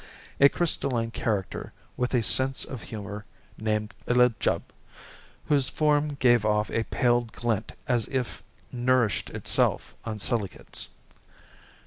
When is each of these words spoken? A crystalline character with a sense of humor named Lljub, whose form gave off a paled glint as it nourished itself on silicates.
A 0.39 0.49
crystalline 0.49 1.11
character 1.11 1.73
with 1.95 2.15
a 2.15 2.23
sense 2.23 2.65
of 2.65 2.81
humor 2.81 3.23
named 3.59 3.93
Lljub, 4.07 4.63
whose 5.45 5.69
form 5.69 6.15
gave 6.15 6.43
off 6.43 6.71
a 6.71 6.85
paled 6.85 7.31
glint 7.33 7.73
as 7.87 8.07
it 8.07 8.25
nourished 8.71 9.29
itself 9.29 9.95
on 10.03 10.17
silicates. 10.17 10.89